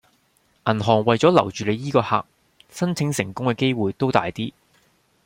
[0.65, 2.25] 銀行為左留住你呢個客，
[2.71, 4.51] 申請成功嘅機會都大啲